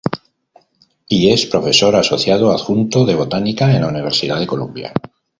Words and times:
Y 1.09 1.29
es 1.29 1.45
profesor 1.45 1.95
asociado 1.95 2.51
adjunto 2.51 3.05
de 3.05 3.13
Botánica 3.13 3.71
en 3.71 3.81
la 3.81 3.89
Universidad 3.89 4.39
de 4.39 4.47
Columbia. 4.47 4.91